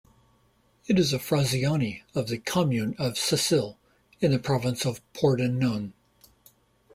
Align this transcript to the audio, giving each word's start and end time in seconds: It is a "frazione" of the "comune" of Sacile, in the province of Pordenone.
It 0.87 0.97
is 0.97 1.13
a 1.13 1.19
"frazione" 1.19 2.01
of 2.15 2.27
the 2.27 2.39
"comune" 2.39 2.95
of 2.97 3.19
Sacile, 3.19 3.77
in 4.19 4.31
the 4.31 4.39
province 4.39 4.83
of 4.83 4.99
Pordenone. 5.13 5.93